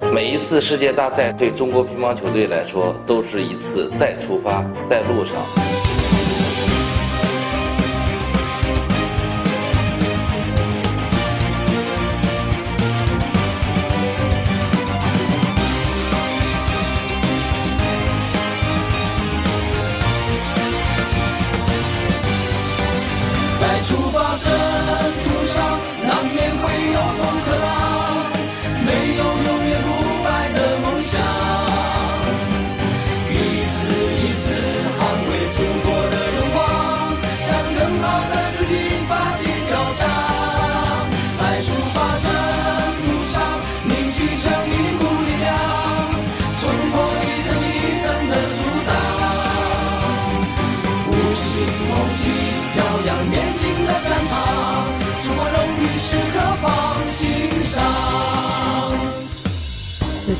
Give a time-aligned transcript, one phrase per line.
[0.00, 5.36] 每一次世界大赛对中国乒乓球队来说，都是一次再出发，在路上。
[23.56, 24.52] 在出发征
[25.22, 27.73] 途上，难免会有风和浪，
[53.30, 54.03] 年轻的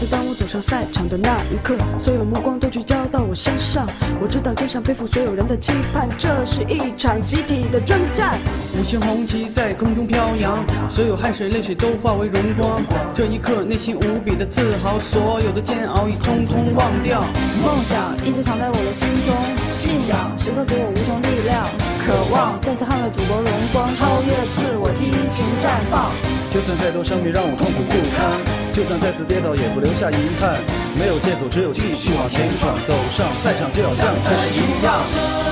[0.00, 3.86] 次当我走上赛场的那一刻，所有目光都聚焦到我身上。
[4.18, 8.38] 我知道肩上背负所有人的期盼，这是一场集体的征战。
[8.78, 12.82] 五星红旗在空中飘扬，所有汗水泪水都化为荣光。
[13.12, 17.22] 这一刻，内心无比的自豪，所有的煎熬已通通忘掉。
[17.62, 21.68] 梦想一直藏在我的心中，信仰时刻给我无穷力量，
[22.00, 26.10] 渴望再次捍卫祖国荣光，超越自我，激情绽放。
[26.48, 30.60] 就算再多伤病让我痛苦不堪，就算再次跌倒也不留下遗憾。
[30.98, 35.49] 没有借口，只有继续往前闯，走上赛场就要像自己一样。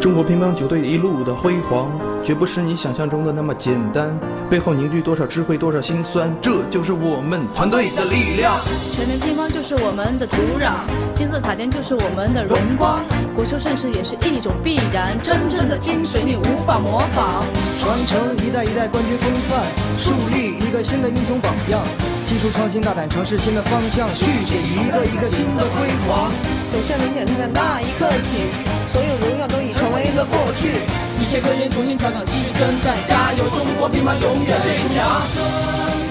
[0.00, 1.92] 中国乒乓球队一路的辉煌，
[2.24, 4.18] 绝不是你想象中的那么简单，
[4.48, 8.56] 背后凝聚多少智慧，多少辛酸，这就是我们团队的力量。
[8.90, 13.04] 全民乒乓就是我们的土壤，金字塔尖就是我们的荣光，
[13.36, 17.44] 国球盛世也是一种必然，真正的精髓你无法模仿。
[17.76, 19.68] 传承一代一代冠军风范，
[19.98, 21.84] 树立一个新的英雄榜样，
[22.24, 26.32] 技术创新，大胆尝试新的方向，续写一个一个新的辉煌。
[26.72, 28.46] 走向领奖台的那一刻起，
[28.86, 29.72] 所有荣耀都已
[30.14, 30.82] 的过去。
[31.20, 33.48] 一切可以重新调整，继续征战，加油！
[33.50, 35.04] 中国乒乓永远最强。
[35.34, 35.44] 征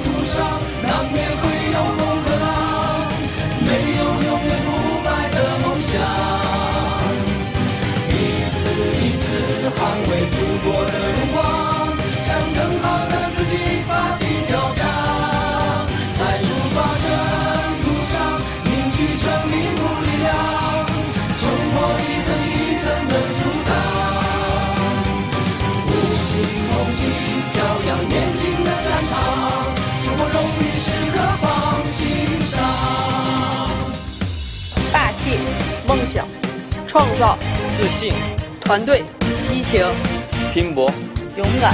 [0.06, 0.46] 途上
[0.86, 2.48] 难免会有风和浪，
[3.66, 4.70] 没有永远不
[5.04, 5.92] 败的梦想。
[8.10, 8.14] 一
[8.46, 8.60] 次
[9.02, 9.26] 一次
[9.74, 10.94] 捍卫祖国的
[27.90, 29.50] 飘扬年轻的战场，
[30.04, 32.62] 祖国荣誉时刻放心上。
[34.94, 35.40] 霸气、
[35.88, 36.28] 梦想、
[36.86, 37.36] 创造、
[37.76, 38.14] 自信、
[38.62, 39.04] 团队、
[39.42, 39.84] 激情、
[40.54, 40.88] 拼搏、
[41.36, 41.74] 勇敢。